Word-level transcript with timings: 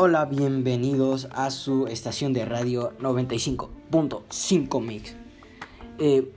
Hola, 0.00 0.26
bienvenidos 0.26 1.26
a 1.32 1.50
su 1.50 1.88
estación 1.88 2.32
de 2.32 2.44
radio 2.44 2.96
95.5 3.00 4.80
Mix. 4.80 5.16
Eh, 5.98 6.32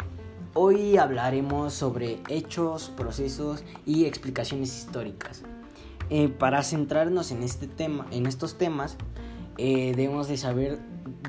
hoy 0.55 0.97
hablaremos 0.97 1.71
sobre 1.71 2.23
hechos, 2.27 2.91
procesos 2.97 3.63
y 3.85 4.05
explicaciones 4.05 4.75
históricas. 4.75 5.43
Eh, 6.09 6.27
para 6.27 6.63
centrarnos 6.63 7.29
en 7.29 7.43
este 7.43 7.67
tema, 7.67 8.07
en 8.09 8.25
estos 8.25 8.57
temas, 8.57 8.97
eh, 9.59 9.93
debemos 9.95 10.27
de 10.27 10.37
saber 10.37 10.79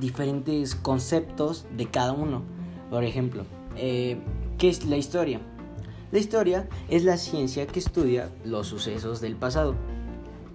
diferentes 0.00 0.74
conceptos 0.74 1.66
de 1.76 1.84
cada 1.90 2.12
uno. 2.12 2.44
Por 2.88 3.04
ejemplo, 3.04 3.44
¿qué 3.76 4.18
es 4.58 4.86
la 4.86 4.96
historia? 4.96 5.38
La 6.12 6.18
historia 6.18 6.66
es 6.88 7.04
la 7.04 7.18
ciencia 7.18 7.66
que 7.66 7.78
estudia 7.78 8.30
los 8.42 8.68
sucesos 8.68 9.20
del 9.20 9.36
pasado 9.36 9.74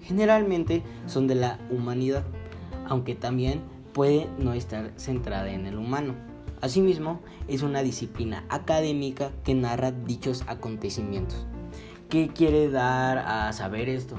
generalmente 0.01 0.83
son 1.05 1.27
de 1.27 1.35
la 1.35 1.59
humanidad, 1.69 2.23
aunque 2.87 3.15
también 3.15 3.61
puede 3.93 4.27
no 4.37 4.53
estar 4.53 4.91
centrada 4.95 5.49
en 5.51 5.65
el 5.65 5.77
humano. 5.77 6.13
Asimismo, 6.61 7.19
es 7.47 7.61
una 7.61 7.83
disciplina 7.83 8.43
académica 8.49 9.31
que 9.43 9.53
narra 9.53 9.91
dichos 9.91 10.43
acontecimientos. 10.47 11.45
¿Qué 12.09 12.29
quiere 12.29 12.69
dar 12.69 13.19
a 13.19 13.51
saber 13.53 13.89
esto? 13.89 14.15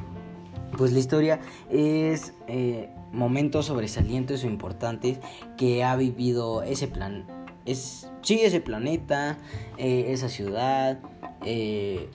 Pues 0.76 0.92
la 0.92 0.98
historia 0.98 1.40
es 1.70 2.34
eh, 2.46 2.90
momentos 3.12 3.66
sobresalientes 3.66 4.44
o 4.44 4.46
importantes 4.46 5.18
que 5.56 5.82
ha 5.82 5.96
vivido 5.96 6.62
ese 6.62 6.88
plan, 6.88 7.24
es, 7.64 8.10
sí, 8.22 8.40
ese 8.40 8.60
planeta, 8.60 9.38
eh, 9.76 10.06
esa 10.08 10.28
ciudad, 10.28 10.98
eh, 11.44 12.08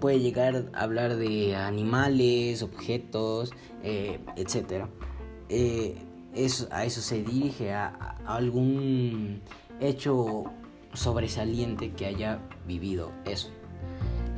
puede 0.00 0.20
llegar 0.20 0.70
a 0.72 0.82
hablar 0.82 1.16
de 1.16 1.56
animales, 1.56 2.62
objetos, 2.62 3.52
eh, 3.82 4.20
etc. 4.36 4.86
Eh, 5.48 5.96
a 6.70 6.84
eso 6.84 7.00
se 7.00 7.22
dirige, 7.22 7.72
a, 7.72 8.16
algún 8.26 9.42
hecho 9.80 10.44
sobresaliente 10.94 11.92
que 11.92 12.06
haya 12.06 12.40
vivido 12.66 13.12
eso. 13.24 13.50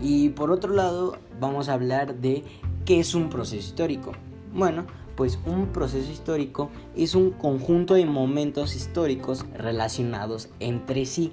Y 0.00 0.30
por 0.30 0.50
otro 0.50 0.72
lado, 0.74 1.18
vamos 1.40 1.68
a 1.68 1.74
hablar 1.74 2.16
de 2.16 2.42
qué 2.84 3.00
es 3.00 3.14
un 3.14 3.30
proceso 3.30 3.56
histórico. 3.68 4.12
Bueno, 4.52 4.86
pues 5.16 5.38
un 5.46 5.68
proceso 5.68 6.10
histórico 6.10 6.70
es 6.96 7.14
un 7.14 7.30
conjunto 7.30 7.94
de 7.94 8.06
momentos 8.06 8.74
históricos 8.74 9.44
relacionados 9.56 10.48
entre 10.60 11.06
sí. 11.06 11.32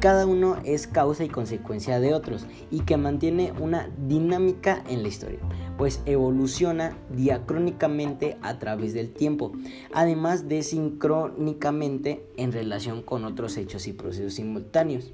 Cada 0.00 0.26
uno 0.26 0.56
es 0.64 0.86
causa 0.86 1.24
y 1.24 1.28
consecuencia 1.28 2.00
de 2.00 2.14
otros 2.14 2.46
y 2.70 2.80
que 2.80 2.96
mantiene 2.96 3.52
una 3.58 3.90
dinámica 4.08 4.82
en 4.88 5.02
la 5.02 5.08
historia, 5.08 5.38
pues 5.76 6.00
evoluciona 6.06 6.96
diacrónicamente 7.10 8.38
a 8.42 8.58
través 8.58 8.94
del 8.94 9.10
tiempo, 9.12 9.52
además 9.92 10.48
de 10.48 10.62
sincrónicamente 10.62 12.24
en 12.36 12.52
relación 12.52 13.02
con 13.02 13.24
otros 13.24 13.56
hechos 13.56 13.86
y 13.86 13.92
procesos 13.92 14.34
simultáneos. 14.34 15.12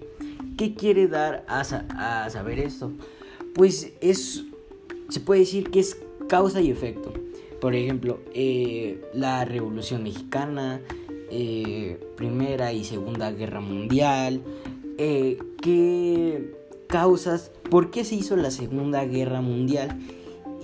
¿Qué 0.57 0.75
quiere 0.75 1.09
dar 1.09 1.45
a, 1.49 1.65
saber 2.31 2.59
esto? 2.61 2.93
Pues 3.55 3.93
es, 4.01 4.45
se 5.09 5.21
puede 5.21 5.41
decir 5.41 5.71
que 5.71 5.81
es 5.81 5.99
causa 6.29 6.61
y 6.61 6.71
efecto. 6.71 7.13
Por 7.67 7.75
ejemplo, 7.75 8.21
eh, 8.33 9.03
la 9.13 9.45
Revolución 9.45 10.05
Mexicana, 10.05 10.81
eh, 11.33 11.99
Primera 12.17 12.73
y 12.73 12.85
Segunda 12.85 13.33
Guerra 13.33 13.59
Mundial, 13.59 14.41
eh, 14.99 15.37
qué 15.61 16.55
causas, 16.87 17.51
por 17.69 17.91
qué 17.91 18.05
se 18.05 18.15
hizo 18.15 18.37
la 18.37 18.53
Segunda 18.53 19.05
Guerra 19.05 19.41
Mundial 19.41 19.99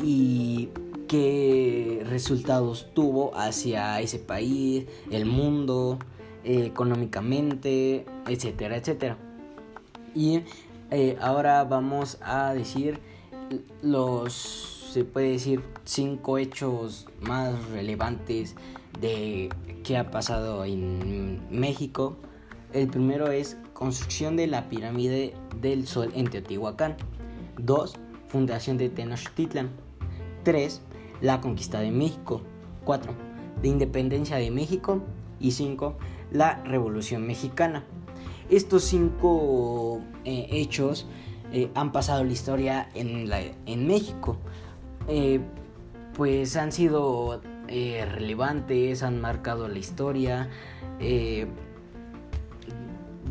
y 0.00 0.68
qué 1.08 2.06
resultados 2.08 2.86
tuvo 2.94 3.36
hacia 3.36 4.00
ese 4.00 4.20
país, 4.20 4.86
el 5.10 5.26
mundo, 5.26 5.98
económicamente, 6.44 8.04
etcétera, 8.28 8.76
etcétera. 8.76 9.18
Y 10.14 10.42
ahora 11.20 11.64
vamos 11.64 12.18
a 12.22 12.54
decir 12.54 13.00
los 13.82 14.71
se 14.92 15.04
puede 15.04 15.30
decir 15.30 15.62
cinco 15.84 16.36
hechos 16.36 17.06
más 17.22 17.66
relevantes 17.70 18.56
de 19.00 19.48
qué 19.84 19.96
ha 19.96 20.10
pasado 20.10 20.66
en 20.66 21.40
México. 21.50 22.18
El 22.74 22.88
primero 22.88 23.28
es 23.28 23.56
construcción 23.72 24.36
de 24.36 24.48
la 24.48 24.68
pirámide 24.68 25.32
del 25.62 25.86
Sol 25.86 26.12
en 26.14 26.28
Teotihuacán. 26.28 26.96
2. 27.56 27.94
Fundación 28.28 28.76
de 28.76 28.90
Tenochtitlan. 28.90 29.70
3. 30.44 30.82
La 31.22 31.40
conquista 31.40 31.80
de 31.80 31.90
México. 31.90 32.42
4. 32.84 33.14
La 33.62 33.68
independencia 33.68 34.36
de 34.36 34.50
México. 34.50 35.00
Y 35.40 35.52
5. 35.52 35.96
La 36.32 36.62
Revolución 36.64 37.26
Mexicana. 37.26 37.82
Estos 38.50 38.84
cinco 38.84 40.02
eh, 40.26 40.48
hechos 40.50 41.06
eh, 41.52 41.70
han 41.74 41.92
pasado 41.92 42.24
la 42.24 42.32
historia 42.32 42.88
en, 42.94 43.86
México. 43.86 44.36
Eh, 45.08 45.40
pues 46.14 46.56
han 46.56 46.72
sido 46.72 47.40
eh, 47.68 48.06
relevantes, 48.10 49.02
han 49.02 49.20
marcado 49.20 49.68
la 49.68 49.78
historia. 49.78 50.48
Eh, 51.00 51.46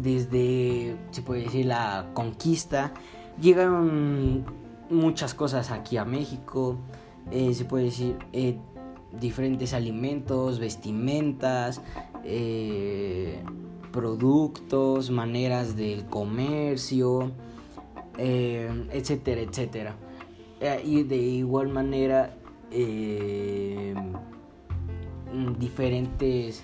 desde, 0.02 0.96
se 1.12 1.22
puede 1.22 1.44
decir, 1.44 1.68
la 1.68 2.10
conquista, 2.14 2.94
llegaron 3.40 4.46
muchas 4.90 5.34
cosas 5.34 5.70
aquí 5.72 5.98
a 5.98 6.06
México. 6.06 6.78
se 7.32 7.66
puede 7.66 7.86
decir, 7.86 8.18
diferentes 9.20 9.74
alimentos, 9.74 10.60
vestimentas, 10.60 11.82
productos, 13.92 15.12
maneras 15.12 15.76
del 15.76 16.06
comercio, 16.06 17.32
etcétera, 18.18 19.42
etcétera. 19.42 19.96
Eh, 20.62 20.80
y 20.86 21.04
de 21.04 21.18
igual 21.18 21.70
manera 21.70 22.36
eh, 22.70 23.96
diferentes 25.58 26.62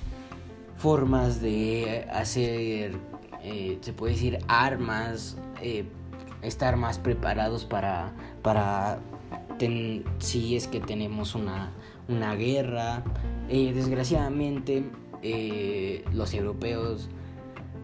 formas 0.78 1.42
de 1.42 2.06
hacer, 2.12 2.96
eh, 3.44 3.80
se 3.82 3.94
puede 3.94 4.14
decir, 4.14 4.38
armas, 4.48 5.36
estar 6.44 6.78
más 6.78 7.00
preparados 7.00 7.66
para, 7.66 8.14
para 8.44 9.00
si 10.20 10.56
es 10.56 10.68
que 10.68 10.80
tenemos 10.80 11.34
una, 11.34 11.72
una 12.08 12.36
guerra. 12.36 13.04
desgraciadamente, 13.50 14.84
los 16.14 16.36
europeos, 16.36 17.10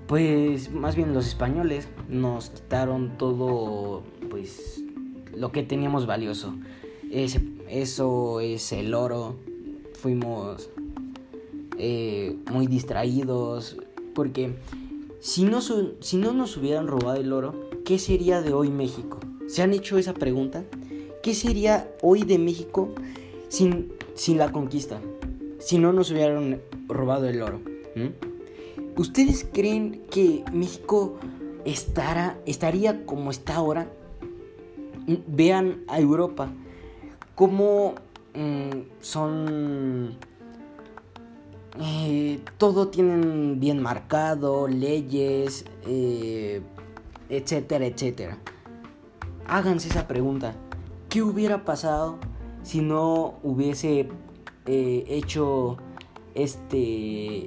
pues 0.06 0.72
más 0.72 0.96
bien 0.96 1.16
los 1.16 1.26
españoles, 1.26 1.88
nos 2.08 2.52
quitaron 2.52 3.18
todo, 3.18 4.04
pues 4.30 4.83
lo 5.36 5.52
que 5.52 5.64
teníamos 5.64 6.06
valioso. 6.06 6.54
eso 7.12 8.40
es 8.40 8.72
el 8.72 8.94
oro. 8.94 9.36
Fuimos 9.94 10.70
eh, 11.78 12.36
muy 12.52 12.68
distraídos 12.68 13.78
porque 14.14 14.54
si 15.20 15.46
no, 15.46 15.62
si 15.62 16.18
no 16.18 16.34
nos 16.34 16.58
hubieran 16.58 16.88
robado 16.88 17.16
el 17.20 17.32
oro, 17.32 17.70
¿qué 17.86 17.98
sería 17.98 18.42
de 18.42 18.54
hoy 18.54 18.70
México? 18.70 19.20
¿Se 19.48 19.62
han 19.62 19.74
hecho 19.74 19.98
esa 19.98 20.14
pregunta? 20.14 20.64
¿Qué 21.22 21.34
sería 21.34 21.90
hoy 22.02 22.24
de 22.24 22.38
México 22.38 22.90
sin, 23.48 23.94
sin 24.16 24.38
la 24.38 24.52
conquista? 24.52 25.00
Si 25.60 25.78
no 25.78 25.94
nos 25.94 26.12
hubieran 26.12 26.62
robado 26.88 27.28
el 27.30 27.42
oro. 27.42 27.62
¿Ustedes 28.98 29.48
creen 29.52 30.02
que 30.12 30.44
México 30.52 31.18
estará, 31.66 32.38
estaría 32.46 33.06
como 33.06 33.32
está 33.32 33.56
ahora? 33.56 33.90
Vean 35.28 35.84
a 35.88 36.00
Europa, 36.00 36.50
cómo 37.36 37.96
mm, 38.34 39.02
son... 39.02 40.18
Eh, 41.82 42.40
todo 42.60 42.90
tienen 42.90 43.60
bien 43.60 43.82
marcado, 43.82 44.68
leyes, 44.68 45.66
eh, 45.88 46.62
etcétera, 47.30 47.88
etcétera. 47.88 48.38
Háganse 49.48 49.90
esa 49.90 50.08
pregunta. 50.08 50.54
¿Qué 51.10 51.24
hubiera 51.24 51.66
pasado 51.66 52.20
si 52.62 52.82
no 52.82 53.40
hubiese 53.42 54.08
eh, 54.68 55.04
hecho 55.08 55.78
este, 56.36 57.46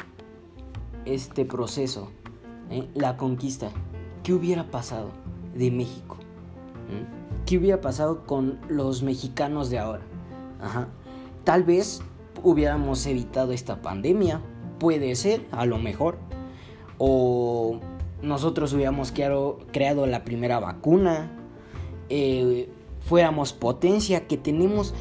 este 1.04 1.44
proceso, 1.44 2.10
la 2.94 3.16
conquista? 3.16 3.70
¿Qué 4.24 4.34
hubiera 4.34 4.68
pasado 4.72 5.10
de 5.54 5.70
México? 5.70 6.16
¿Mm? 6.88 7.15
¿Qué 7.46 7.58
hubiera 7.58 7.80
pasado 7.80 8.26
con 8.26 8.58
los 8.68 9.02
mexicanos 9.02 9.70
de 9.70 9.78
ahora? 9.78 10.02
Tal 11.44 11.62
vez 11.62 12.02
hubiéramos 12.42 13.06
evitado 13.06 13.52
esta 13.52 13.80
pandemia, 13.80 14.42
puede 14.78 15.14
ser, 15.14 15.46
a 15.52 15.64
lo 15.64 15.78
mejor. 15.78 16.18
O 16.98 17.80
nosotros 18.20 18.72
hubiéramos 18.72 19.12
creado, 19.12 20.06
la 20.06 20.24
primera 20.24 20.58
vacuna, 20.58 21.30
eh, 22.08 22.68
fuéramos 23.00 23.52
potencia, 23.52 24.26
que 24.26 24.36
tenemos 24.36 24.94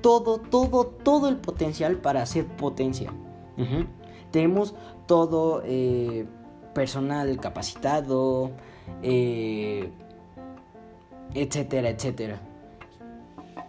todo, 0.00 0.38
todo, 0.38 0.86
todo 0.86 1.28
el 1.28 1.36
potencial 1.36 1.98
para 1.98 2.26
ser 2.26 2.46
potencia. 2.46 3.12
Tenemos 4.32 4.74
todo 5.06 5.62
eh, 5.64 6.26
personal 6.74 7.38
capacitado, 7.38 8.50
eh, 9.02 9.92
etcétera, 11.34 11.90
etcétera. 11.90 12.40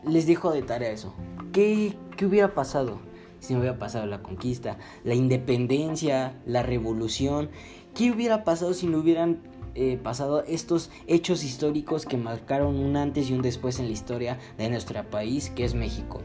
Les 0.06 0.27
dejo 0.27 0.51
de 0.51 0.62
tarea 0.62 0.92
eso. 0.92 1.13
¿Qué, 1.51 1.95
¿Qué 2.18 2.25
hubiera 2.25 2.54
pasado 2.54 3.00
si 3.39 3.54
no 3.54 3.60
hubiera 3.60 3.77
pasado 3.77 4.06
la 4.06 4.24
conquista, 4.24 4.77
la 5.04 5.15
independencia, 5.15 6.39
la 6.45 6.63
revolución? 6.63 7.50
¿Qué 7.94 8.12
hubiera 8.12 8.44
pasado 8.44 8.74
si 8.74 8.88
no 8.88 9.00
hubieran 9.00 9.39
eh, 9.75 10.00
pasado 10.01 10.44
estos 10.45 10.92
hechos 11.07 11.44
históricos 11.44 12.06
que 12.06 12.18
marcaron 12.18 12.80
un 12.80 12.95
antes 12.95 13.30
y 13.30 13.33
un 13.33 13.42
después 13.42 13.80
en 13.80 13.88
la 13.88 13.92
historia 13.92 14.39
de 14.57 14.69
nuestro 14.69 15.04
país, 15.04 15.50
que 15.50 15.65
es 15.65 15.74
México? 15.74 16.21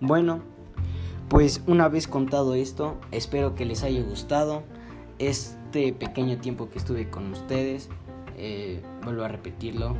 Bueno, 0.00 0.42
pues 1.28 1.62
una 1.66 1.88
vez 1.88 2.06
contado 2.06 2.54
esto, 2.54 2.96
espero 3.10 3.54
que 3.54 3.66
les 3.66 3.82
haya 3.82 4.02
gustado 4.02 4.62
este 5.18 5.92
pequeño 5.92 6.38
tiempo 6.38 6.70
que 6.70 6.78
estuve 6.78 7.10
con 7.10 7.32
ustedes. 7.32 7.88
Eh, 8.38 8.80
vuelvo 9.04 9.24
a 9.24 9.28
repetirlo, 9.28 9.96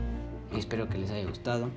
espero 0.56 0.88
que 0.88 0.98
les 0.98 1.10
haya 1.10 1.28
gustado. 1.28 1.70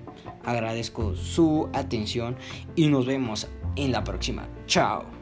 Agradezco 0.44 1.16
su 1.16 1.69
atención 1.74 2.36
y 2.75 2.88
nos 2.88 3.06
vemos 3.06 3.48
en 3.75 3.92
la 3.92 4.04
próxima. 4.04 4.48
Chao. 4.68 5.20